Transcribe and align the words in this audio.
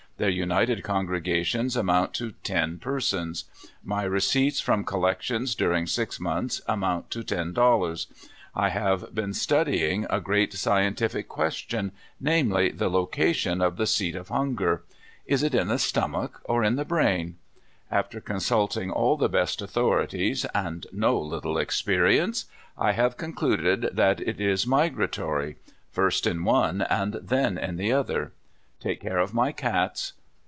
Their 0.17 0.29
united 0.29 0.83
congre 0.83 1.19
gations 1.19 1.75
amount 1.75 2.13
to 2.15 2.33
ten 2.43 2.77
persons. 2.77 3.45
^Ij 3.87 4.07
receipts 4.11 4.59
from 4.59 4.83
collections 4.83 5.55
during 5.55 5.87
six 5.87 6.19
months 6.19 6.61
amount 6.67 7.09
to 7.09 7.23
ten 7.23 7.53
dollars. 7.53 8.05
I 8.53 8.69
have 8.69 9.15
been 9.15 9.33
study 9.33 9.83
ing 9.89 10.05
a 10.11 10.21
great 10.21 10.51
scientiiic 10.51 11.27
question— 11.27 11.91
namely, 12.19 12.69
the 12.69 12.87
location 12.87 13.61
of 13.63 13.77
the 13.77 13.87
seat 13.87 14.15
of 14.15 14.27
hunger. 14.27 14.83
Is 15.25 15.41
it 15.41 15.55
in 15.55 15.69
the 15.69 15.79
stomach, 15.79 16.39
or 16.43 16.63
in 16.63 16.75
the 16.75 16.85
brain. 16.85 17.37
* 17.65 17.89
After 17.89 18.21
con 18.21 18.37
sulting 18.41 18.91
all 18.91 19.17
the 19.17 19.27
best 19.27 19.59
authorities, 19.59 20.45
and 20.53 20.85
no 20.93 21.19
little 21.19 21.55
exferienee, 21.55 22.45
I 22.77 22.91
have 22.91 23.17
concluded 23.17 23.89
that 23.93 24.19
it 24.21 24.39
is 24.39 24.67
migratory— 24.67 25.55
first 25.91 26.27
in 26.27 26.43
one, 26.43 26.83
and 26.83 27.13
then 27.15 27.57
in 27.57 27.77
the 27.77 27.91
other! 27.91 28.33
Take 28.79 28.99
care 29.01 29.19
of 29.19 29.31
my 29.31 29.51
cats. 29.51 30.13